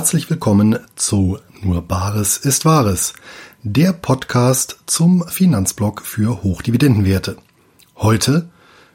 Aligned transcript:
Herzlich 0.00 0.30
willkommen 0.30 0.78
zu 0.96 1.38
Nur 1.60 1.82
Bares 1.82 2.38
ist 2.38 2.64
Wahres, 2.64 3.12
der 3.62 3.92
Podcast 3.92 4.78
zum 4.86 5.28
Finanzblock 5.28 6.06
für 6.06 6.42
Hochdividendenwerte. 6.42 7.36
Heute 7.98 8.48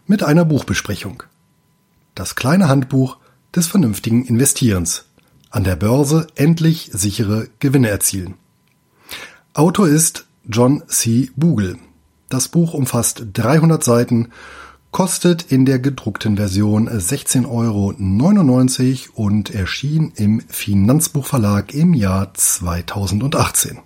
mit 0.07 0.23
einer 0.23 0.45
Buchbesprechung. 0.45 1.21
Das 2.15 2.33
kleine 2.33 2.69
Handbuch 2.69 3.17
des 3.55 3.67
vernünftigen 3.67 4.25
Investierens. 4.25 5.05
An 5.51 5.63
der 5.63 5.75
Börse 5.75 6.25
endlich 6.33 6.89
sichere 6.91 7.49
Gewinne 7.59 7.89
erzielen. 7.89 8.33
Autor 9.53 9.87
ist 9.87 10.25
John 10.49 10.81
C. 10.87 11.29
Bogle. 11.35 11.77
Das 12.29 12.47
Buch 12.47 12.73
umfasst 12.73 13.27
300 13.31 13.83
Seiten 13.83 14.31
kostet 14.95 15.51
in 15.51 15.65
der 15.65 15.79
gedruckten 15.79 16.37
Version 16.37 16.87
16,99 16.87 17.49
Euro 19.09 19.25
und 19.25 19.53
erschien 19.53 20.13
im 20.15 20.39
Finanzbuchverlag 20.47 21.73
im 21.73 21.93
Jahr 21.93 22.33
2018. 22.33 23.79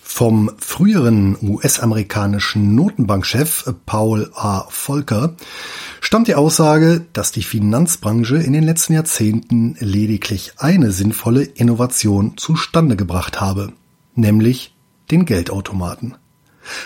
Vom 0.00 0.52
früheren 0.56 1.36
US-amerikanischen 1.42 2.76
Notenbankchef 2.76 3.74
Paul 3.86 4.30
A. 4.36 4.66
Volcker 4.70 5.34
stammt 6.00 6.28
die 6.28 6.36
Aussage, 6.36 7.04
dass 7.12 7.32
die 7.32 7.42
Finanzbranche 7.42 8.36
in 8.36 8.52
den 8.52 8.62
letzten 8.62 8.92
Jahrzehnten 8.92 9.74
lediglich 9.80 10.52
eine 10.58 10.92
sinnvolle 10.92 11.42
Innovation 11.42 12.36
zustande 12.36 12.94
gebracht 12.94 13.40
habe, 13.40 13.72
nämlich 14.14 14.76
den 15.10 15.24
Geldautomaten. 15.24 16.14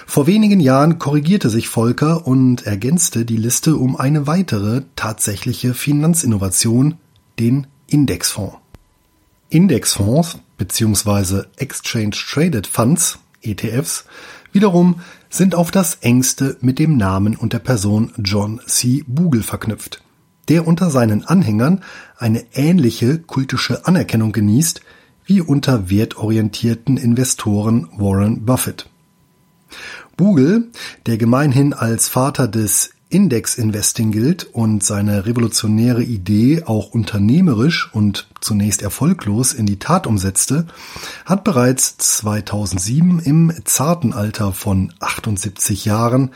Vor 0.07 0.27
wenigen 0.27 0.61
Jahren 0.61 0.99
korrigierte 0.99 1.51
sich 1.51 1.69
Volker 1.69 2.27
und 2.27 2.67
ergänzte 2.67 3.25
die 3.25 3.37
Liste 3.37 3.77
um 3.77 3.97
eine 3.97 4.27
weitere 4.27 4.83
tatsächliche 4.97 5.75
Finanzinnovation, 5.75 6.97
den 7.39 7.67
Indexfonds. 7.87 8.57
Indexfonds 9.49 10.39
bzw. 10.57 11.43
Exchange 11.57 12.17
Traded 12.27 12.67
Funds, 12.67 13.19
ETFs, 13.43 14.05
wiederum 14.53 15.01
sind 15.29 15.55
auf 15.55 15.71
das 15.71 15.97
engste 15.97 16.57
mit 16.61 16.79
dem 16.79 16.97
Namen 16.97 17.37
und 17.37 17.53
der 17.53 17.59
Person 17.59 18.13
John 18.19 18.61
C. 18.67 19.05
Bogle 19.07 19.43
verknüpft, 19.43 20.03
der 20.49 20.67
unter 20.67 20.91
seinen 20.91 21.25
Anhängern 21.25 21.83
eine 22.19 22.45
ähnliche 22.53 23.19
kultische 23.19 23.87
Anerkennung 23.87 24.33
genießt 24.33 24.83
wie 25.25 25.41
unter 25.41 25.89
wertorientierten 25.89 26.97
Investoren 26.97 27.89
Warren 27.97 28.45
Buffett. 28.45 28.89
Google, 30.17 30.69
der 31.07 31.19
gemeinhin 31.19 31.73
als 31.73 32.09
Vater 32.09 32.49
des 32.49 32.91
Index-Investing 33.13 34.11
gilt 34.11 34.45
und 34.45 34.83
seine 34.83 35.27
revolutionäre 35.27 36.03
Idee 36.03 36.63
auch 36.65 36.91
unternehmerisch 36.93 37.91
und 37.93 38.27
zunächst 38.41 38.81
erfolglos 38.81 39.53
in 39.53 39.67
die 39.67 39.79
Tat 39.79 40.07
umsetzte, 40.07 40.67
hat 41.27 41.45
bereits 41.45 41.99
2007 41.99 43.21
im 43.21 43.53
zarten 43.65 44.15
Alter 44.15 44.53
von 44.53 44.95
78 45.01 45.85
Jahren 45.85 46.31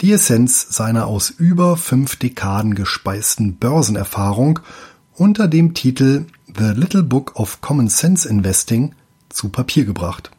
die 0.00 0.12
Essenz 0.12 0.68
seiner 0.70 1.06
aus 1.06 1.30
über 1.30 1.76
fünf 1.76 2.16
Dekaden 2.16 2.74
gespeisten 2.74 3.56
Börsenerfahrung 3.56 4.60
unter 5.14 5.48
dem 5.48 5.74
Titel 5.74 6.26
The 6.46 6.72
Little 6.74 7.02
Book 7.02 7.36
of 7.36 7.60
Common 7.60 7.88
Sense 7.88 8.26
Investing 8.28 8.94
zu 9.28 9.48
Papier 9.50 9.84
gebracht. 9.84 10.30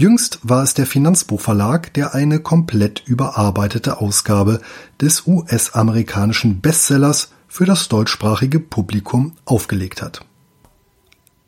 Jüngst 0.00 0.38
war 0.44 0.62
es 0.62 0.74
der 0.74 0.86
Finanzbuchverlag, 0.86 1.92
der 1.92 2.14
eine 2.14 2.38
komplett 2.38 3.02
überarbeitete 3.04 4.00
Ausgabe 4.00 4.60
des 5.00 5.26
US-amerikanischen 5.26 6.60
Bestsellers 6.60 7.32
für 7.48 7.64
das 7.64 7.88
deutschsprachige 7.88 8.60
Publikum 8.60 9.32
aufgelegt 9.44 10.00
hat. 10.00 10.24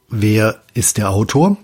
Wer 0.09 0.61
ist 0.75 0.99
der 0.99 1.11
Autor? 1.11 1.59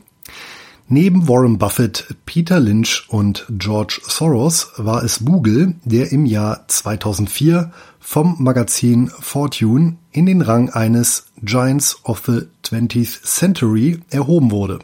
Neben 0.86 1.26
Warren 1.26 1.58
Buffett, 1.58 2.14
Peter 2.24 2.60
Lynch 2.60 3.06
und 3.08 3.46
George 3.50 4.00
Soros 4.06 4.68
war 4.76 5.02
es 5.02 5.24
Google, 5.24 5.74
der 5.84 6.12
im 6.12 6.24
Jahr 6.24 6.68
2004 6.68 7.72
vom 7.98 8.36
Magazin 8.38 9.08
Fortune 9.08 9.96
in 10.12 10.26
den 10.26 10.40
Rang 10.40 10.70
eines 10.70 11.26
Giants 11.42 11.98
of 12.04 12.22
the 12.26 12.42
20th 12.64 13.24
Century 13.24 13.98
erhoben 14.10 14.52
wurde 14.52 14.78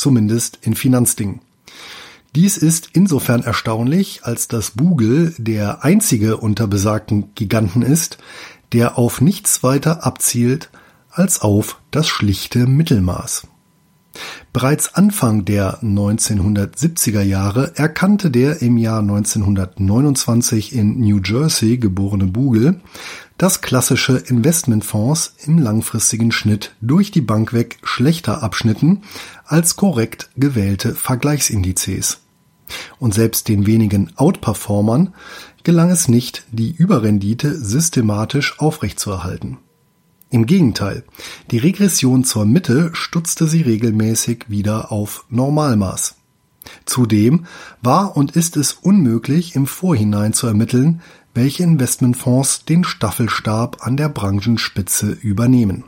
zumindest 0.00 0.58
in 0.62 0.74
Finanzdingen. 0.74 1.40
Dies 2.34 2.56
ist 2.56 2.90
insofern 2.92 3.42
erstaunlich, 3.42 4.20
als 4.22 4.48
dass 4.48 4.74
Google 4.76 5.34
der 5.36 5.84
einzige 5.84 6.36
unter 6.36 6.66
besagten 6.66 7.34
Giganten 7.34 7.82
ist, 7.82 8.18
der 8.72 8.98
auf 8.98 9.20
nichts 9.20 9.62
weiter 9.62 10.04
abzielt 10.04 10.70
als 11.10 11.40
auf 11.40 11.80
das 11.90 12.08
schlichte 12.08 12.66
Mittelmaß. 12.66 13.48
Bereits 14.52 14.94
Anfang 14.94 15.44
der 15.44 15.80
1970er 15.80 17.22
Jahre 17.22 17.76
erkannte 17.76 18.30
der 18.30 18.62
im 18.62 18.76
Jahr 18.76 19.00
1929 19.00 20.74
in 20.74 20.98
New 21.00 21.20
Jersey 21.24 21.78
geborene 21.78 22.26
Google, 22.26 22.80
dass 23.38 23.60
klassische 23.60 24.16
Investmentfonds 24.16 25.34
im 25.46 25.58
langfristigen 25.58 26.32
Schnitt 26.32 26.74
durch 26.80 27.10
die 27.10 27.20
Bank 27.20 27.52
weg 27.52 27.78
schlechter 27.82 28.42
abschnitten 28.42 29.02
als 29.50 29.76
korrekt 29.76 30.30
gewählte 30.36 30.94
Vergleichsindizes. 30.94 32.20
Und 32.98 33.14
selbst 33.14 33.48
den 33.48 33.66
wenigen 33.66 34.12
Outperformern 34.16 35.12
gelang 35.64 35.90
es 35.90 36.08
nicht, 36.08 36.44
die 36.52 36.70
Überrendite 36.70 37.54
systematisch 37.54 38.58
aufrechtzuerhalten. 38.60 39.58
Im 40.30 40.46
Gegenteil, 40.46 41.02
die 41.50 41.58
Regression 41.58 42.22
zur 42.22 42.46
Mitte 42.46 42.90
stutzte 42.92 43.48
sie 43.48 43.62
regelmäßig 43.62 44.44
wieder 44.46 44.92
auf 44.92 45.24
Normalmaß. 45.28 46.14
Zudem 46.84 47.46
war 47.82 48.16
und 48.16 48.36
ist 48.36 48.56
es 48.56 48.72
unmöglich, 48.74 49.56
im 49.56 49.66
Vorhinein 49.66 50.32
zu 50.32 50.46
ermitteln, 50.46 51.02
welche 51.34 51.64
Investmentfonds 51.64 52.64
den 52.64 52.84
Staffelstab 52.84 53.78
an 53.84 53.96
der 53.96 54.08
Branchenspitze 54.08 55.10
übernehmen. 55.10 55.84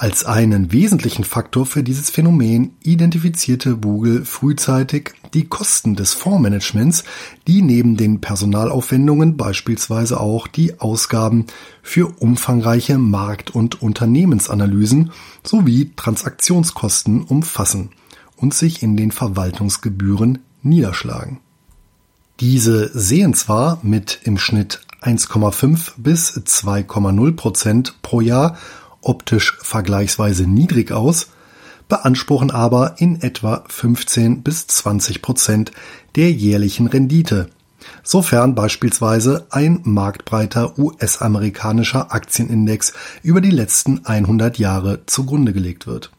Als 0.00 0.24
einen 0.24 0.70
wesentlichen 0.70 1.24
Faktor 1.24 1.66
für 1.66 1.82
dieses 1.82 2.08
Phänomen 2.08 2.76
identifizierte 2.84 3.76
Google 3.76 4.24
frühzeitig 4.24 5.10
die 5.34 5.46
Kosten 5.48 5.96
des 5.96 6.14
Fondsmanagements, 6.14 7.02
die 7.48 7.62
neben 7.62 7.96
den 7.96 8.20
Personalaufwendungen 8.20 9.36
beispielsweise 9.36 10.20
auch 10.20 10.46
die 10.46 10.78
Ausgaben 10.78 11.46
für 11.82 12.14
umfangreiche 12.20 12.96
Markt- 12.96 13.50
und 13.50 13.82
Unternehmensanalysen 13.82 15.10
sowie 15.42 15.90
Transaktionskosten 15.96 17.24
umfassen 17.24 17.90
und 18.36 18.54
sich 18.54 18.84
in 18.84 18.96
den 18.96 19.10
Verwaltungsgebühren 19.10 20.38
niederschlagen. 20.62 21.40
Diese 22.38 22.88
sehen 22.96 23.34
zwar 23.34 23.80
mit 23.82 24.20
im 24.22 24.38
Schnitt 24.38 24.80
1,5 25.02 25.94
bis 25.96 26.36
2,0 26.36 27.34
Prozent 27.34 28.00
pro 28.02 28.20
Jahr 28.20 28.56
optisch 29.00 29.58
vergleichsweise 29.60 30.46
niedrig 30.46 30.92
aus, 30.92 31.28
beanspruchen 31.88 32.50
aber 32.50 32.96
in 32.98 33.20
etwa 33.22 33.64
15 33.68 34.42
bis 34.42 34.66
20 34.66 35.22
Prozent 35.22 35.72
der 36.16 36.30
jährlichen 36.30 36.86
Rendite, 36.86 37.48
sofern 38.02 38.54
beispielsweise 38.54 39.46
ein 39.50 39.80
marktbreiter 39.84 40.78
US-amerikanischer 40.78 42.12
Aktienindex 42.12 42.92
über 43.22 43.40
die 43.40 43.50
letzten 43.50 44.04
100 44.04 44.58
Jahre 44.58 45.06
zugrunde 45.06 45.52
gelegt 45.52 45.86
wird. 45.86 46.10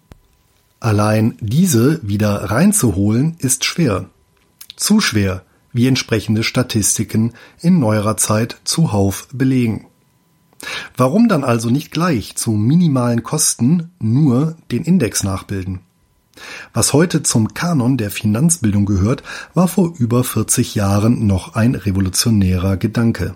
Allein 0.80 1.38
diese 1.42 2.00
wieder 2.08 2.50
reinzuholen 2.50 3.36
ist 3.40 3.66
schwer. 3.66 4.06
Zu 4.78 5.02
schwer, 5.02 5.44
wie 5.74 5.88
entsprechende 5.88 6.44
Statistiken 6.44 7.34
in 7.60 7.80
neuerer 7.80 8.18
Zeit 8.18 8.62
zuhauf 8.64 9.28
belegen. 9.34 9.89
Warum 10.98 11.28
dann 11.28 11.44
also 11.44 11.70
nicht 11.70 11.92
gleich 11.92 12.36
zu 12.36 12.52
minimalen 12.52 13.24
Kosten 13.24 13.92
nur 14.00 14.58
den 14.72 14.84
Index 14.84 15.24
nachbilden? 15.24 15.80
Was 16.74 16.94
heute 16.94 17.24
zum 17.24 17.54
Kanon 17.54 17.98
der 17.98 18.12
Finanzbildung 18.12 18.86
gehört, 18.86 19.24
war 19.54 19.68
vor 19.68 19.94
über 19.98 20.24
40 20.24 20.76
Jahren 20.76 21.28
noch 21.28 21.56
ein 21.56 21.76
revolutionärer 21.76 22.78
Gedanke. 22.78 23.36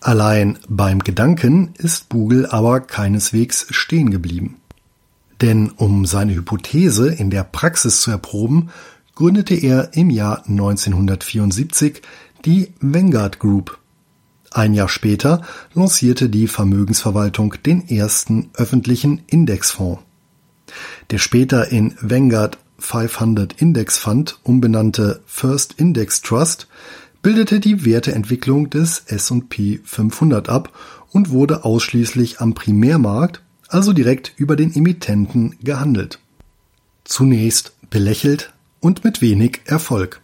Allein 0.00 0.58
beim 0.68 0.98
Gedanken 0.98 1.72
ist 1.78 2.08
Bugel 2.08 2.46
aber 2.46 2.80
keineswegs 2.80 3.66
stehen 3.70 4.10
geblieben. 4.10 4.56
Denn 5.40 5.70
um 5.70 6.06
seine 6.06 6.34
Hypothese 6.34 7.08
in 7.08 7.30
der 7.30 7.44
Praxis 7.44 8.00
zu 8.00 8.10
erproben, 8.10 8.70
gründete 9.14 9.54
er 9.54 9.94
im 9.94 10.10
Jahr 10.10 10.44
1974 10.46 12.02
die 12.44 12.72
Vanguard 12.80 13.38
Group. 13.38 13.78
Ein 14.54 14.72
Jahr 14.72 14.88
später 14.88 15.42
lancierte 15.74 16.28
die 16.28 16.46
Vermögensverwaltung 16.46 17.56
den 17.66 17.88
ersten 17.88 18.50
öffentlichen 18.54 19.22
Indexfonds. 19.26 20.00
Der 21.10 21.18
später 21.18 21.72
in 21.72 21.96
Vanguard 22.00 22.58
500 22.78 23.60
Index 23.60 23.98
Fund 23.98 24.38
umbenannte 24.44 25.22
First 25.26 25.74
Index 25.78 26.22
Trust 26.22 26.68
bildete 27.20 27.58
die 27.58 27.84
Werteentwicklung 27.84 28.70
des 28.70 29.02
S&P 29.06 29.80
500 29.82 30.48
ab 30.48 30.72
und 31.10 31.30
wurde 31.30 31.64
ausschließlich 31.64 32.40
am 32.40 32.54
Primärmarkt, 32.54 33.42
also 33.66 33.92
direkt 33.92 34.34
über 34.36 34.54
den 34.54 34.72
Emittenten, 34.72 35.56
gehandelt. 35.64 36.20
Zunächst 37.02 37.72
belächelt 37.90 38.52
und 38.78 39.02
mit 39.02 39.20
wenig 39.20 39.62
Erfolg. 39.64 40.20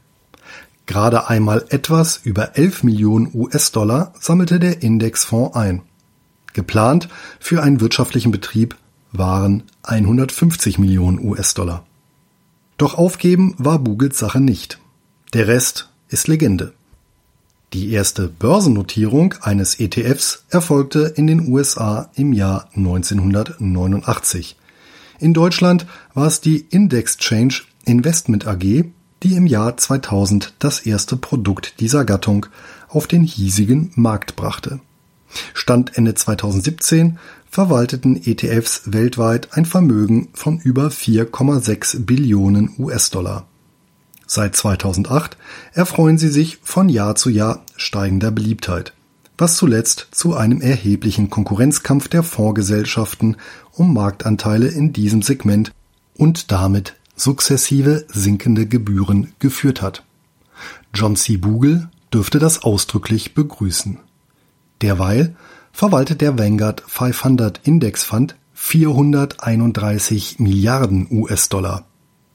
Gerade 0.91 1.29
einmal 1.29 1.65
etwas 1.69 2.21
über 2.25 2.59
11 2.59 2.83
Millionen 2.83 3.31
US-Dollar 3.33 4.13
sammelte 4.19 4.59
der 4.59 4.83
Indexfonds 4.83 5.55
ein. 5.55 5.83
Geplant 6.53 7.09
für 7.39 7.63
einen 7.63 7.81
wirtschaftlichen 7.81 8.33
Betrieb 8.33 8.75
waren 9.13 9.63
150 9.85 10.81
Millionen 10.81 11.25
US-Dollar. 11.25 11.87
Doch 12.77 12.99
aufgeben 12.99 13.55
war 13.57 13.79
Bugels 13.79 14.19
Sache 14.19 14.41
nicht. 14.41 14.81
Der 15.33 15.47
Rest 15.47 15.91
ist 16.09 16.27
Legende. 16.27 16.73
Die 17.73 17.93
erste 17.93 18.27
Börsennotierung 18.27 19.37
eines 19.43 19.79
ETFs 19.79 20.43
erfolgte 20.51 21.13
in 21.15 21.29
den 21.29 21.47
USA 21.47 22.11
im 22.17 22.33
Jahr 22.33 22.69
1989. 22.75 24.57
In 25.21 25.35
Deutschland 25.35 25.87
war 26.15 26.27
es 26.27 26.41
die 26.41 26.67
Indexchange 26.69 27.63
Investment 27.85 28.49
AG, 28.49 28.87
die 29.23 29.35
im 29.35 29.47
Jahr 29.47 29.77
2000 29.77 30.55
das 30.59 30.81
erste 30.81 31.17
Produkt 31.17 31.81
dieser 31.81 32.05
Gattung 32.05 32.47
auf 32.89 33.07
den 33.07 33.23
hiesigen 33.23 33.93
Markt 33.95 34.37
brachte. 34.37 34.81
Stand 35.55 35.97
Ende 35.97 36.15
2017 36.15 37.19
verwalteten 37.49 38.21
ETFs 38.25 38.83
weltweit 38.87 39.57
ein 39.57 39.65
Vermögen 39.65 40.29
von 40.33 40.59
über 40.59 40.89
4,6 40.89 42.05
Billionen 42.05 42.75
US-Dollar. 42.79 43.47
Seit 44.27 44.55
2008 44.55 45.37
erfreuen 45.73 46.17
sie 46.17 46.29
sich 46.29 46.59
von 46.63 46.89
Jahr 46.89 47.17
zu 47.17 47.31
Jahr 47.31 47.65
steigender 47.77 48.31
Beliebtheit, 48.31 48.93
was 49.37 49.57
zuletzt 49.57 50.09
zu 50.13 50.37
einem 50.37 50.61
erheblichen 50.61 51.31
Konkurrenzkampf 51.31 52.07
der 52.07 52.23
Fondsgesellschaften 52.23 53.37
um 53.73 53.93
Marktanteile 53.93 54.69
in 54.69 54.93
diesem 54.93 55.23
Segment 55.23 55.73
und 56.17 56.53
damit 56.53 56.95
sukzessive 57.21 58.07
sinkende 58.09 58.67
Gebühren 58.67 59.33
geführt 59.39 59.83
hat. 59.83 60.05
John 60.95 61.17
C. 61.17 61.37
Bogle 61.37 61.91
dürfte 62.13 62.39
das 62.39 62.63
ausdrücklich 62.63 63.35
begrüßen. 63.35 63.99
Derweil 64.81 65.37
verwaltet 65.73 66.21
der 66.21 66.39
Vanguard 66.39 66.83
500 66.87 67.61
Index 67.65 68.05
Fund 68.05 68.37
431 68.55 70.39
Milliarden 70.39 71.09
US-Dollar, 71.11 71.87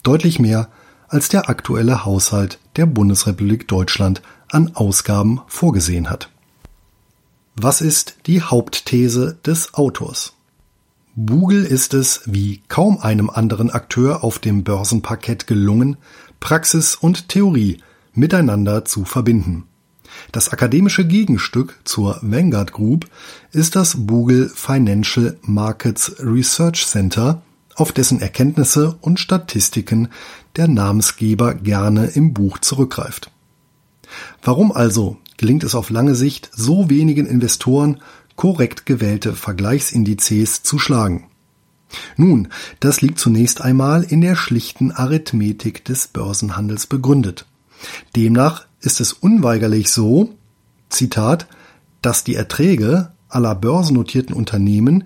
deutlich 0.04 0.40
mehr 0.40 0.70
als 1.08 1.30
der 1.30 1.50
aktuelle 1.50 2.06
Haushalt 2.06 2.60
der 2.76 2.86
Bundesrepublik 2.86 3.68
Deutschland 3.68 4.22
an 4.50 4.76
Ausgaben 4.76 5.42
vorgesehen 5.48 6.10
hat. 6.10 6.30
Was 7.56 7.82
ist 7.82 8.18
die 8.26 8.42
Hauptthese 8.42 9.38
des 9.46 9.74
Autors? 9.74 10.35
Google 11.18 11.64
ist 11.64 11.94
es 11.94 12.24
wie 12.26 12.62
kaum 12.68 12.98
einem 12.98 13.30
anderen 13.30 13.70
Akteur 13.70 14.22
auf 14.26 14.38
dem 14.38 14.66
Börsenparkett 14.66 15.48
gelungen, 15.48 15.96
Praxis 16.42 16.96
und 16.96 17.30
Theorie 17.30 17.78
miteinander 18.14 18.84
zu 18.84 19.06
verbinden. 19.06 19.64
Das 20.34 20.50
akademische 20.50 21.08
Gegenstück 21.08 21.80
zur 21.86 22.20
Vanguard 22.22 22.74
Group 22.74 23.08
ist 23.54 23.78
das 23.78 23.98
Google 24.06 24.52
Financial 24.54 25.38
Markets 25.42 26.18
Research 26.20 26.86
Center, 26.86 27.42
auf 27.76 27.94
dessen 27.94 28.20
Erkenntnisse 28.20 28.98
und 29.00 29.18
Statistiken 29.18 30.10
der 30.58 30.68
Namensgeber 30.68 31.54
gerne 31.54 32.08
im 32.08 32.34
Buch 32.34 32.60
zurückgreift. 32.60 33.32
Warum 34.44 34.74
also 34.74 35.18
gelingt 35.38 35.64
es 35.64 35.76
auf 35.76 35.90
lange 35.90 36.16
Sicht 36.16 36.50
so 36.54 36.90
wenigen 36.90 37.26
Investoren, 37.26 38.02
korrekt 38.36 38.86
gewählte 38.86 39.34
Vergleichsindizes 39.34 40.64
zu 40.64 40.80
schlagen? 40.80 41.28
Nun, 42.18 42.50
das 42.80 43.02
liegt 43.02 43.20
zunächst 43.20 43.62
einmal 43.62 44.04
in 44.04 44.22
der 44.22 44.36
schlichten 44.36 44.92
Arithmetik 44.92 45.86
des 45.86 46.08
Börsenhandels 46.08 46.88
begründet. 46.88 47.46
Demnach 48.16 48.66
ist 48.82 49.00
es 49.00 49.14
unweigerlich 49.14 49.90
so, 49.90 50.34
Zitat, 50.90 51.48
dass 52.02 52.24
die 52.24 52.36
Erträge 52.36 53.12
aller 53.30 53.56
börsennotierten 53.56 54.36
Unternehmen, 54.36 55.06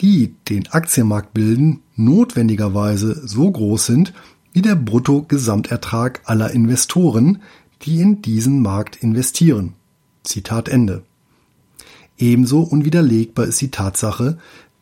die 0.00 0.34
den 0.48 0.68
Aktienmarkt 0.68 1.34
bilden, 1.34 1.80
notwendigerweise 1.94 3.26
so 3.26 3.50
groß 3.50 3.86
sind, 3.86 4.12
wie 4.52 4.62
der 4.62 4.74
Bruttogesamtertrag 4.74 6.22
aller 6.24 6.50
Investoren, 6.50 7.42
die 7.82 8.00
in 8.00 8.22
diesen 8.22 8.62
Markt 8.62 8.96
investieren. 8.96 9.74
Zitat 10.24 10.68
Ende. 10.68 11.02
Ebenso 12.20 12.60
unwiderlegbar 12.60 13.46
ist 13.46 13.62
die 13.62 13.70
Tatsache, 13.70 14.36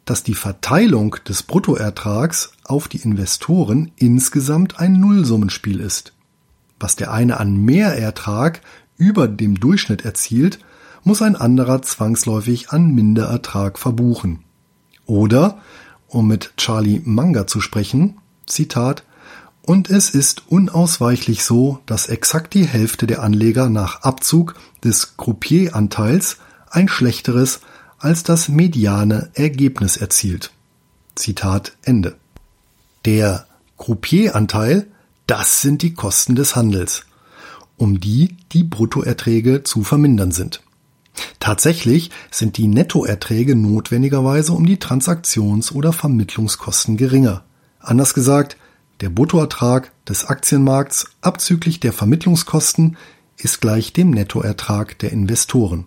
dass 0.05 0.25
die 0.25 0.35
Verteilung 0.35 1.17
des 1.29 1.45
Bruttoertrags 1.45 2.53
auf 2.65 2.89
die 2.89 2.99
Investoren 2.99 3.93
insgesamt 3.97 4.81
ein 4.81 4.99
Nullsummenspiel 4.99 5.81
ist. 5.81 6.15
Was 6.81 6.97
der 6.97 7.13
eine 7.13 7.39
an 7.39 7.57
Mehrertrag 7.57 8.61
über 8.97 9.29
dem 9.29 9.61
Durchschnitt 9.61 10.05
erzielt, 10.05 10.59
muss 11.05 11.23
ein 11.23 11.37
anderer 11.37 11.81
zwangsläufig 11.83 12.71
an 12.71 12.93
Minderertrag 12.93 13.79
verbuchen. 13.79 14.41
Oder, 15.07 15.59
um 16.09 16.27
mit 16.27 16.55
Charlie 16.57 17.01
Munger 17.05 17.47
zu 17.47 17.61
sprechen, 17.61 18.19
Zitat, 18.47 19.05
und 19.63 19.91
es 19.91 20.11
ist 20.11 20.45
unausweichlich 20.49 21.45
so, 21.45 21.79
dass 21.87 22.09
exakt 22.09 22.55
die 22.55 22.67
Hälfte 22.67 23.07
der 23.07 23.23
Anleger 23.23 23.69
nach 23.69 24.01
Abzug 24.03 24.55
des 24.83 25.17
Groupieranteils 25.19 26.39
ein 26.71 26.89
schlechteres 26.89 27.61
als 27.99 28.23
das 28.23 28.49
mediane 28.49 29.31
Ergebnis 29.35 29.97
erzielt. 29.97 30.53
Zitat 31.15 31.77
Ende. 31.83 32.17
Der 33.05 33.47
Groupieranteil, 33.77 34.87
das 35.27 35.61
sind 35.61 35.83
die 35.83 35.95
Kosten 35.95 36.35
des 36.35 36.57
Handels, 36.57 37.05
um 37.77 38.01
die 38.01 38.37
die 38.53 38.65
Bruttoerträge 38.65 39.63
zu 39.63 39.83
vermindern 39.83 40.31
sind. 40.31 40.63
Tatsächlich 41.41 42.11
sind 42.31 42.57
die 42.57 42.69
Nettoerträge 42.69 43.57
notwendigerweise 43.57 44.53
um 44.53 44.67
die 44.67 44.77
Transaktions- 44.77 45.73
oder 45.73 45.93
Vermittlungskosten 45.93 46.97
geringer. 46.97 47.45
Anders 47.81 48.15
gesagt, 48.15 48.57
der 49.01 49.11
Bruttoertrag 49.11 49.93
des 50.07 50.27
Aktienmarkts 50.27 51.07
abzüglich 51.21 51.81
der 51.81 51.93
Vermittlungskosten 51.93 52.97
ist 53.37 53.61
gleich 53.61 53.93
dem 53.93 54.11
Nettoertrag 54.11 54.99
der 54.99 55.13
Investoren. 55.13 55.87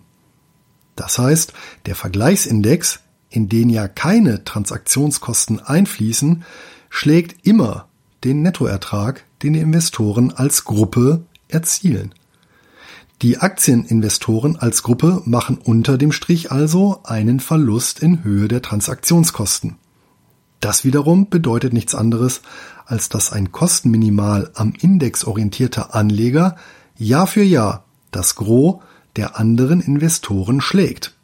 Das 0.96 1.18
heißt, 1.18 1.52
der 1.86 1.94
Vergleichsindex, 1.94 3.00
in 3.30 3.48
den 3.48 3.70
ja 3.70 3.88
keine 3.88 4.44
Transaktionskosten 4.44 5.60
einfließen, 5.60 6.44
schlägt 6.90 7.46
immer 7.46 7.88
den 8.24 8.42
Nettoertrag, 8.42 9.24
den 9.42 9.54
die 9.54 9.60
Investoren 9.60 10.32
als 10.32 10.64
Gruppe 10.64 11.24
erzielen. 11.48 12.14
Die 13.22 13.38
Aktieninvestoren 13.38 14.56
als 14.56 14.82
Gruppe 14.82 15.22
machen 15.24 15.58
unter 15.58 15.96
dem 15.96 16.12
Strich 16.12 16.50
also 16.50 17.00
einen 17.04 17.40
Verlust 17.40 18.00
in 18.00 18.24
Höhe 18.24 18.48
der 18.48 18.62
Transaktionskosten. 18.62 19.76
Das 20.58 20.84
wiederum 20.84 21.28
bedeutet 21.28 21.72
nichts 21.72 21.94
anderes, 21.94 22.42
als 22.84 23.08
dass 23.08 23.32
ein 23.32 23.52
Kostenminimal 23.52 24.50
am 24.54 24.74
Index 24.80 25.24
orientierter 25.24 25.94
Anleger 25.94 26.56
Jahr 26.96 27.26
für 27.26 27.42
Jahr 27.42 27.84
das 28.10 28.34
Gros 28.34 28.80
der 29.16 29.38
anderen 29.38 29.80
Investoren 29.80 30.60
schlägt. 30.60 31.14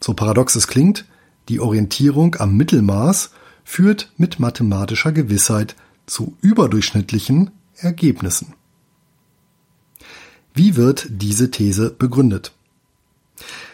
So 0.00 0.14
paradox 0.14 0.56
es 0.56 0.66
klingt, 0.66 1.04
die 1.48 1.60
Orientierung 1.60 2.36
am 2.36 2.56
Mittelmaß 2.56 3.30
führt 3.64 4.12
mit 4.16 4.40
mathematischer 4.40 5.12
Gewissheit 5.12 5.76
zu 6.06 6.36
überdurchschnittlichen 6.40 7.50
Ergebnissen. 7.76 8.54
Wie 10.54 10.76
wird 10.76 11.06
diese 11.10 11.50
These 11.50 11.90
begründet? 11.90 12.52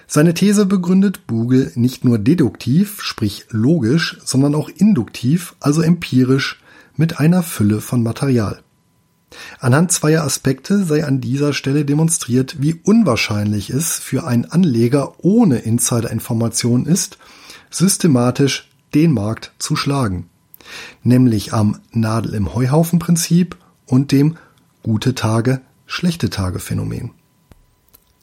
Seine 0.07 0.35
These 0.35 0.67
begründet 0.67 1.27
Bugel 1.27 1.73
nicht 1.75 2.05
nur 2.05 2.19
deduktiv, 2.19 3.03
sprich 3.03 3.47
logisch, 3.51 4.19
sondern 4.25 4.55
auch 4.55 4.69
induktiv, 4.69 5.57
also 5.59 5.83
empirisch, 5.83 6.61
mit 6.97 7.19
einer 7.19 7.43
Fülle 7.43 7.81
von 7.81 8.03
Material. 8.03 8.63
Anhand 9.59 9.93
zweier 9.93 10.25
Aspekte 10.25 10.85
sei 10.85 11.05
an 11.05 11.21
dieser 11.21 11.53
Stelle 11.53 11.85
demonstriert, 11.85 12.57
wie 12.61 12.75
unwahrscheinlich 12.75 13.71
es 13.71 13.99
für 13.99 14.27
einen 14.27 14.45
Anleger 14.45 15.15
ohne 15.25 15.59
Insiderinformation 15.59 16.87
ist, 16.87 17.19
systematisch 17.71 18.71
den 18.95 19.13
Markt 19.13 19.53
zu 19.59 19.77
schlagen, 19.77 20.29
nämlich 21.03 21.53
am 21.53 21.81
Nadel 21.93 22.35
im 22.35 22.55
Heuhaufen 22.55 22.99
Prinzip 22.99 23.57
und 23.87 24.13
dem 24.13 24.37
gute 24.83 25.15
Tage, 25.15 25.61
schlechte 25.87 26.31
Tage 26.31 26.61
Phänomen. 26.61 27.11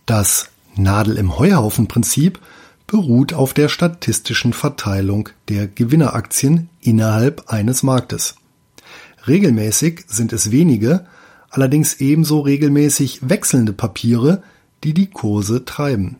Das 0.05 0.49
Nadel 0.75 1.17
im 1.17 1.37
Heuhaufen 1.37 1.87
Prinzip 1.87 2.39
beruht 2.87 3.33
auf 3.33 3.53
der 3.53 3.69
statistischen 3.69 4.53
Verteilung 4.53 5.29
der 5.49 5.67
Gewinneraktien 5.67 6.69
innerhalb 6.81 7.49
eines 7.49 7.83
Marktes. 7.83 8.35
Regelmäßig 9.27 10.05
sind 10.07 10.33
es 10.33 10.51
wenige, 10.51 11.05
allerdings 11.49 11.95
ebenso 11.99 12.41
regelmäßig 12.41 13.29
wechselnde 13.29 13.73
Papiere, 13.73 14.43
die 14.83 14.93
die 14.93 15.07
Kurse 15.07 15.65
treiben. 15.65 16.17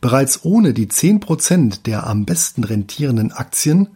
Bereits 0.00 0.44
ohne 0.44 0.74
die 0.74 0.88
10% 0.88 1.82
der 1.84 2.06
am 2.06 2.24
besten 2.24 2.64
rentierenden 2.64 3.32
Aktien 3.32 3.88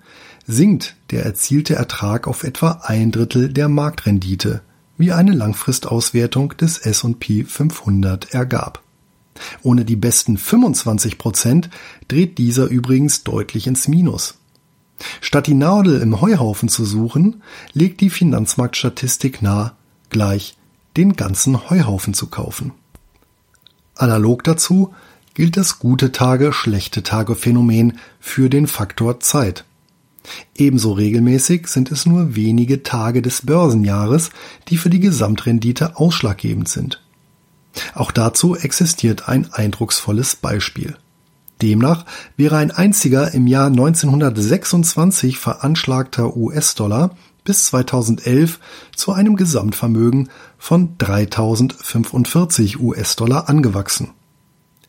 sinkt 0.47 0.97
der 1.11 1.25
erzielte 1.25 1.75
Ertrag 1.75 2.29
auf 2.29 2.45
etwa 2.45 2.83
ein 2.85 3.11
Drittel 3.11 3.53
der 3.53 3.69
Marktrendite, 3.69 4.63
wie 4.97 5.13
eine 5.13 5.33
Langfristauswertung 5.33 6.57
des 6.57 6.79
S&P 6.79 7.45
500 7.45 8.33
ergab. 8.33 8.83
Ohne 9.63 9.85
die 9.85 9.97
besten 9.97 10.37
25% 10.37 11.71
dreht 12.07 12.39
dieser 12.39 12.67
übrigens 12.67 13.25
deutlich 13.25 13.67
ins 13.67 13.89
Minus. 13.89 14.39
Statt 15.21 15.47
die 15.47 15.55
Nadel 15.55 16.01
im 16.01 16.21
Heuhaufen 16.21 16.69
zu 16.69 16.85
suchen, 16.85 17.43
legt 17.73 18.01
die 18.01 18.11
Finanzmarktstatistik 18.11 19.43
nahe, 19.43 19.73
gleich 20.11 20.57
den 20.97 21.15
ganzen 21.15 21.71
Heuhaufen 21.71 22.15
zu 22.15 22.27
kaufen. 22.27 22.73
Analog 23.97 24.45
dazu 24.45 24.95
gilt 25.35 25.57
das 25.57 25.79
gute 25.79 26.13
Tage, 26.13 26.53
schlechte 26.53 27.03
Tage 27.03 27.35
Phänomen 27.35 27.99
für 28.21 28.51
den 28.51 28.67
Faktor 28.67 29.21
Zeit. 29.21 29.65
Ebenso 30.55 30.93
regelmäßig 30.93 31.67
sind 31.67 31.91
es 31.91 32.07
nur 32.07 32.37
wenige 32.37 32.83
Tage 32.83 33.23
des 33.23 33.45
Börsenjahres, 33.45 34.31
die 34.69 34.77
für 34.77 34.91
die 34.91 35.01
Gesamtrendite 35.01 35.97
ausschlaggebend 35.97 36.69
sind. 36.69 37.03
Auch 37.95 38.11
dazu 38.11 38.55
existiert 38.55 39.29
ein 39.29 39.53
eindrucksvolles 39.53 40.37
Beispiel. 40.37 40.97
Demnach 41.63 42.05
wäre 42.37 42.57
ein 42.57 42.71
einziger 42.71 43.33
im 43.33 43.47
Jahr 43.47 43.69
1926 43.69 45.39
veranschlagter 45.39 46.37
US-Dollar 46.37 47.17
bis 47.45 47.67
2011 47.67 48.61
zu 48.95 49.13
einem 49.13 49.37
Gesamtvermögen 49.37 50.29
von 50.59 50.97
3045 50.99 52.81
US-Dollar 52.81 53.49
angewachsen. 53.49 54.11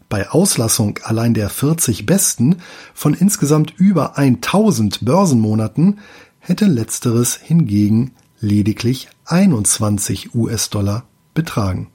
Bei 0.09 0.29
Auslassung 0.29 0.99
allein 1.03 1.33
der 1.33 1.49
40 1.49 2.05
besten 2.05 2.57
von 2.93 3.13
insgesamt 3.13 3.73
über 3.77 4.17
1000 4.17 5.05
Börsenmonaten 5.05 5.99
hätte 6.39 6.65
letzteres 6.65 7.35
hingegen 7.35 8.11
lediglich 8.39 9.07
21 9.25 10.35
US-Dollar 10.35 11.05
betragen. 11.33 11.87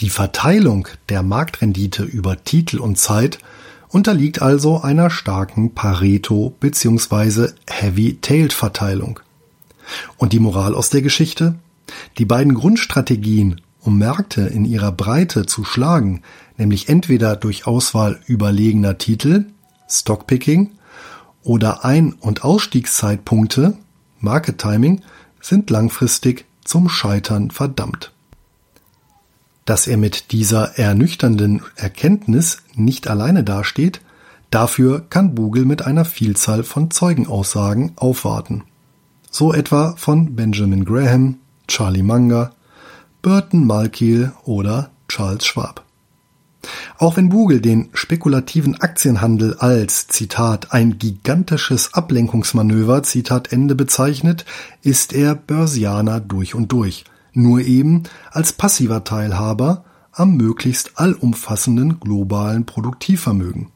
Die 0.00 0.10
Verteilung 0.10 0.88
der 1.08 1.22
Marktrendite 1.22 2.02
über 2.02 2.42
Titel 2.42 2.78
und 2.78 2.98
Zeit 2.98 3.38
unterliegt 3.88 4.42
also 4.42 4.80
einer 4.80 5.08
starken 5.08 5.74
Pareto- 5.74 6.52
bzw. 6.58 7.50
Heavy-Tailed-Verteilung. 7.68 9.20
Und 10.16 10.32
die 10.32 10.40
Moral 10.40 10.74
aus 10.74 10.90
der 10.90 11.02
Geschichte? 11.02 11.54
Die 12.18 12.24
beiden 12.24 12.54
Grundstrategien, 12.54 13.60
um 13.80 13.98
Märkte 13.98 14.40
in 14.40 14.64
ihrer 14.64 14.90
Breite 14.90 15.46
zu 15.46 15.62
schlagen, 15.62 16.22
nämlich 16.56 16.88
entweder 16.88 17.36
durch 17.36 17.68
Auswahl 17.68 18.20
überlegener 18.26 18.98
Titel, 18.98 19.46
Stockpicking, 19.88 20.72
oder 21.44 21.84
Ein- 21.84 22.14
und 22.14 22.42
Ausstiegszeitpunkte, 22.42 23.76
Market 24.18 24.58
Timing, 24.58 25.02
sind 25.40 25.70
langfristig 25.70 26.46
zum 26.64 26.88
Scheitern 26.88 27.50
verdammt. 27.50 28.13
Dass 29.64 29.86
er 29.86 29.96
mit 29.96 30.32
dieser 30.32 30.78
ernüchternden 30.78 31.62
Erkenntnis 31.76 32.58
nicht 32.74 33.08
alleine 33.08 33.44
dasteht, 33.44 34.00
dafür 34.50 35.04
kann 35.08 35.34
Bugel 35.34 35.64
mit 35.64 35.82
einer 35.86 36.04
Vielzahl 36.04 36.64
von 36.64 36.90
Zeugenaussagen 36.90 37.92
aufwarten. 37.96 38.64
So 39.30 39.54
etwa 39.54 39.94
von 39.96 40.36
Benjamin 40.36 40.84
Graham, 40.84 41.38
Charlie 41.66 42.02
Munger, 42.02 42.52
Burton 43.22 43.66
Malkiel 43.66 44.32
oder 44.44 44.90
Charles 45.08 45.46
Schwab. 45.46 45.82
Auch 46.98 47.16
wenn 47.16 47.30
Bugel 47.30 47.60
den 47.60 47.88
spekulativen 47.94 48.80
Aktienhandel 48.80 49.54
als, 49.58 50.08
Zitat, 50.08 50.72
ein 50.72 50.98
gigantisches 50.98 51.92
Ablenkungsmanöver, 51.94 53.02
Zitat 53.02 53.52
Ende 53.52 53.74
bezeichnet, 53.74 54.44
ist 54.82 55.12
er 55.12 55.34
Börsianer 55.34 56.20
durch 56.20 56.54
und 56.54 56.70
durch 56.72 57.04
nur 57.34 57.60
eben 57.60 58.04
als 58.30 58.52
passiver 58.52 59.04
Teilhaber 59.04 59.84
am 60.12 60.36
möglichst 60.36 60.98
allumfassenden 60.98 62.00
globalen 62.00 62.66
Produktivvermögen. 62.66 63.68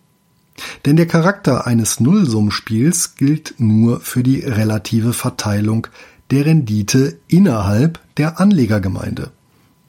Denn 0.86 0.96
der 0.96 1.06
Charakter 1.06 1.66
eines 1.66 2.00
Nullsummspiels 2.00 3.14
gilt 3.16 3.54
nur 3.58 4.00
für 4.00 4.22
die 4.22 4.40
relative 4.40 5.12
Verteilung 5.12 5.86
der 6.30 6.46
Rendite 6.46 7.18
innerhalb 7.28 8.00
der 8.16 8.40
Anlegergemeinde. 8.40 9.30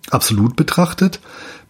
Absolut 0.09 0.55
betrachtet 0.55 1.19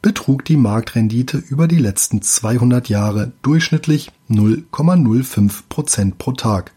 betrug 0.02 0.46
die 0.46 0.58
Marktrendite 0.58 1.38
über 1.38 1.68
die 1.68 1.78
letzten 1.78 2.22
200 2.22 2.88
Jahre 2.88 3.34
durchschnittlich 3.42 4.12
0,05 4.30 5.64
Prozent 5.68 6.18
pro 6.18 6.32
Tag. 6.32 6.72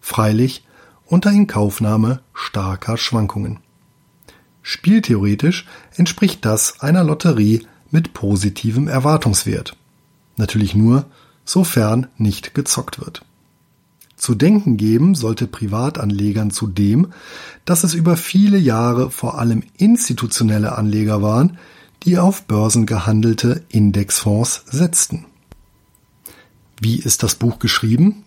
Freilich 0.00 0.64
unter 1.06 1.30
Inkaufnahme 1.30 2.20
starker 2.34 2.96
Schwankungen. 2.96 3.58
Spieltheoretisch 4.62 5.66
entspricht 5.96 6.44
das 6.44 6.80
einer 6.80 7.04
Lotterie 7.04 7.66
mit 7.90 8.14
positivem 8.14 8.88
Erwartungswert. 8.88 9.76
Natürlich 10.36 10.74
nur, 10.74 11.06
sofern 11.44 12.06
nicht 12.16 12.54
gezockt 12.54 13.00
wird. 13.00 13.24
Zu 14.16 14.36
denken 14.36 14.76
geben 14.76 15.16
sollte 15.16 15.48
Privatanlegern 15.48 16.52
zudem, 16.52 17.12
dass 17.64 17.82
es 17.82 17.92
über 17.92 18.16
viele 18.16 18.56
Jahre 18.56 19.10
vor 19.10 19.38
allem 19.38 19.64
institutionelle 19.78 20.78
Anleger 20.78 21.22
waren, 21.22 21.58
die 22.04 22.18
auf 22.18 22.44
Börsen 22.44 22.86
gehandelte 22.86 23.64
Indexfonds 23.68 24.64
setzten. 24.66 25.26
Wie 26.80 26.98
ist 26.98 27.24
das 27.24 27.34
Buch 27.34 27.58
geschrieben? 27.58 28.24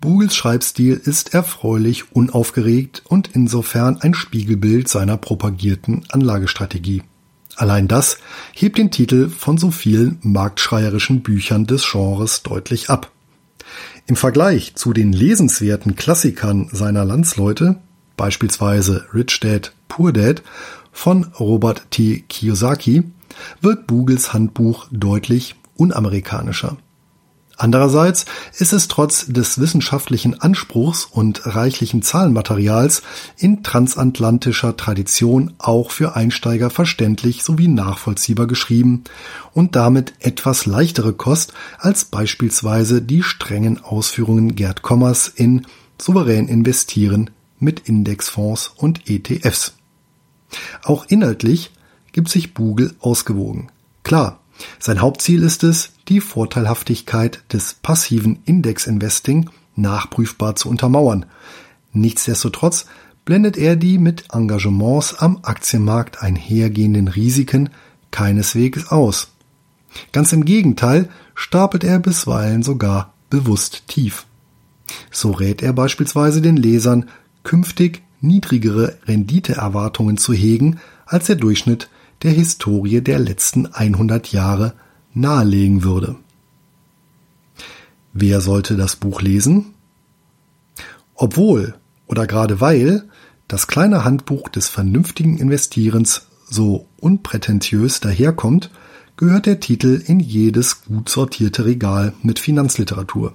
Bugels 0.00 0.36
Schreibstil 0.36 1.00
ist 1.02 1.32
erfreulich 1.32 2.12
unaufgeregt 2.12 3.02
und 3.08 3.30
insofern 3.32 3.96
ein 3.96 4.12
Spiegelbild 4.12 4.88
seiner 4.88 5.16
propagierten 5.16 6.04
Anlagestrategie. 6.10 7.02
Allein 7.56 7.88
das 7.88 8.18
hebt 8.52 8.76
den 8.76 8.90
Titel 8.90 9.30
von 9.30 9.56
so 9.56 9.70
vielen 9.70 10.18
marktschreierischen 10.20 11.22
Büchern 11.22 11.66
des 11.66 11.90
Genres 11.90 12.42
deutlich 12.42 12.90
ab. 12.90 13.10
Im 14.06 14.16
Vergleich 14.16 14.74
zu 14.74 14.92
den 14.92 15.12
lesenswerten 15.12 15.96
Klassikern 15.96 16.68
seiner 16.70 17.06
Landsleute, 17.06 17.76
beispielsweise 18.18 19.06
Rich 19.14 19.40
Dad, 19.40 19.72
Poor 19.88 20.12
Dad 20.12 20.42
von 20.92 21.24
Robert 21.40 21.90
T. 21.90 22.24
Kiyosaki, 22.28 23.04
wirkt 23.62 23.86
Bugels 23.86 24.34
Handbuch 24.34 24.88
deutlich 24.90 25.56
unamerikanischer. 25.76 26.76
Andererseits 27.58 28.26
ist 28.58 28.74
es 28.74 28.86
trotz 28.86 29.26
des 29.26 29.58
wissenschaftlichen 29.58 30.38
Anspruchs 30.38 31.06
und 31.06 31.46
reichlichen 31.46 32.02
Zahlenmaterials 32.02 33.02
in 33.38 33.62
transatlantischer 33.62 34.76
Tradition 34.76 35.54
auch 35.56 35.90
für 35.90 36.14
Einsteiger 36.16 36.68
verständlich 36.68 37.42
sowie 37.42 37.68
nachvollziehbar 37.68 38.46
geschrieben 38.46 39.04
und 39.54 39.74
damit 39.74 40.12
etwas 40.20 40.66
leichtere 40.66 41.14
Kost 41.14 41.54
als 41.78 42.04
beispielsweise 42.04 43.00
die 43.00 43.22
strengen 43.22 43.82
Ausführungen 43.82 44.54
Gerd 44.54 44.82
Kommers 44.82 45.28
in 45.28 45.66
Souverän 45.98 46.48
investieren 46.48 47.30
mit 47.58 47.88
Indexfonds 47.88 48.74
und 48.76 49.08
ETFs. 49.08 49.76
Auch 50.82 51.06
inhaltlich 51.08 51.70
gibt 52.12 52.28
sich 52.28 52.52
Bugel 52.52 52.94
ausgewogen. 53.00 53.68
Klar, 54.02 54.40
sein 54.78 55.00
Hauptziel 55.00 55.42
ist 55.42 55.64
es, 55.64 55.90
die 56.08 56.20
Vorteilhaftigkeit 56.20 57.42
des 57.52 57.74
passiven 57.74 58.38
Index-Investing 58.44 59.50
nachprüfbar 59.74 60.56
zu 60.56 60.68
untermauern. 60.68 61.26
Nichtsdestotrotz 61.92 62.86
blendet 63.24 63.56
er 63.56 63.76
die 63.76 63.98
mit 63.98 64.24
Engagements 64.32 65.14
am 65.14 65.40
Aktienmarkt 65.42 66.22
einhergehenden 66.22 67.08
Risiken 67.08 67.70
keineswegs 68.10 68.90
aus. 68.90 69.28
Ganz 70.12 70.32
im 70.32 70.44
Gegenteil 70.44 71.08
stapelt 71.34 71.84
er 71.84 71.98
bisweilen 71.98 72.62
sogar 72.62 73.12
bewusst 73.30 73.88
tief. 73.88 74.26
So 75.10 75.32
rät 75.32 75.62
er 75.62 75.72
beispielsweise 75.72 76.40
den 76.40 76.56
Lesern, 76.56 77.08
künftig 77.42 78.02
niedrigere 78.20 78.96
Renditeerwartungen 79.06 80.16
zu 80.16 80.32
hegen 80.32 80.78
als 81.06 81.26
der 81.26 81.36
Durchschnitt 81.36 81.88
der 82.22 82.32
Historie 82.32 83.00
der 83.00 83.18
letzten 83.18 83.66
100 83.66 84.32
Jahre 84.32 84.74
nahelegen 85.14 85.82
würde. 85.82 86.16
Wer 88.12 88.40
sollte 88.40 88.76
das 88.76 88.96
Buch 88.96 89.20
lesen? 89.20 89.74
Obwohl 91.14 91.74
oder 92.06 92.26
gerade 92.26 92.60
weil 92.60 93.04
das 93.48 93.66
kleine 93.66 94.04
Handbuch 94.04 94.48
des 94.48 94.68
vernünftigen 94.68 95.38
Investierens 95.38 96.26
so 96.48 96.86
unprätentiös 97.00 98.00
daherkommt, 98.00 98.70
gehört 99.16 99.46
der 99.46 99.60
Titel 99.60 100.02
in 100.04 100.20
jedes 100.20 100.84
gut 100.84 101.08
sortierte 101.08 101.64
Regal 101.64 102.12
mit 102.22 102.38
Finanzliteratur. 102.38 103.34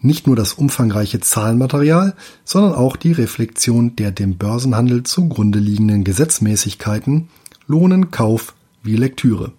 Nicht 0.00 0.26
nur 0.26 0.36
das 0.36 0.52
umfangreiche 0.52 1.20
Zahlenmaterial, 1.20 2.14
sondern 2.44 2.74
auch 2.74 2.96
die 2.96 3.12
Reflexion 3.12 3.96
der 3.96 4.10
dem 4.10 4.36
Börsenhandel 4.36 5.02
zugrunde 5.04 5.58
liegenden 5.58 6.04
Gesetzmäßigkeiten 6.04 7.28
lohnen 7.66 8.10
Kauf 8.10 8.54
wie 8.82 8.96
Lektüre. 8.96 9.52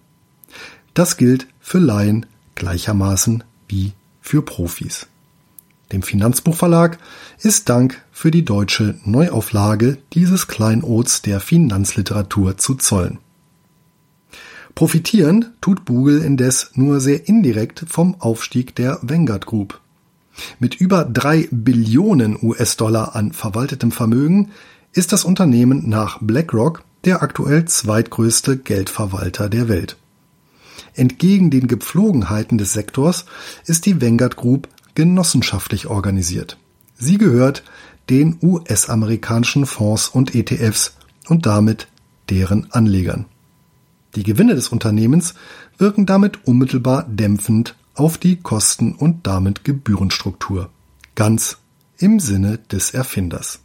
Das 0.94 1.16
gilt 1.16 1.46
für 1.60 1.78
Laien 1.78 2.26
gleichermaßen 2.54 3.44
wie 3.68 3.92
für 4.20 4.42
Profis. 4.42 5.06
Dem 5.92 6.02
Finanzbuchverlag 6.02 6.98
ist 7.38 7.68
Dank 7.68 8.02
für 8.10 8.30
die 8.30 8.44
deutsche 8.44 8.98
Neuauflage 9.04 9.98
dieses 10.12 10.48
Kleinods 10.48 11.22
der 11.22 11.38
Finanzliteratur 11.38 12.58
zu 12.58 12.74
zollen. 12.74 13.18
Profitieren 14.74 15.54
tut 15.60 15.86
Google 15.86 16.22
indes 16.22 16.72
nur 16.74 17.00
sehr 17.00 17.28
indirekt 17.28 17.84
vom 17.88 18.20
Aufstieg 18.20 18.74
der 18.74 18.98
Vanguard 19.00 19.46
Group. 19.46 19.80
Mit 20.58 20.74
über 20.74 21.04
drei 21.04 21.48
Billionen 21.50 22.36
US-Dollar 22.42 23.16
an 23.16 23.32
verwaltetem 23.32 23.90
Vermögen 23.90 24.50
ist 24.92 25.12
das 25.12 25.24
Unternehmen 25.24 25.88
nach 25.88 26.18
BlackRock 26.20 26.84
der 27.06 27.22
aktuell 27.22 27.64
zweitgrößte 27.64 28.58
Geldverwalter 28.58 29.48
der 29.48 29.68
Welt. 29.68 29.96
Entgegen 30.94 31.50
den 31.50 31.68
Gepflogenheiten 31.68 32.58
des 32.58 32.72
Sektors 32.72 33.24
ist 33.64 33.86
die 33.86 34.02
Vanguard 34.02 34.36
Group 34.36 34.68
genossenschaftlich 34.94 35.86
organisiert. 35.86 36.58
Sie 36.98 37.16
gehört 37.16 37.62
den 38.10 38.38
US-amerikanischen 38.42 39.66
Fonds 39.66 40.08
und 40.08 40.34
ETFs 40.34 40.94
und 41.28 41.46
damit 41.46 41.88
deren 42.28 42.72
Anlegern. 42.72 43.26
Die 44.14 44.22
Gewinne 44.22 44.54
des 44.54 44.68
Unternehmens 44.68 45.34
wirken 45.78 46.06
damit 46.06 46.46
unmittelbar 46.46 47.04
dämpfend 47.08 47.76
auf 47.94 48.18
die 48.18 48.36
Kosten 48.36 48.94
und 48.94 49.26
damit 49.26 49.64
Gebührenstruktur. 49.64 50.70
Ganz 51.14 51.58
im 51.98 52.20
Sinne 52.20 52.58
des 52.70 52.90
Erfinders. 52.92 53.60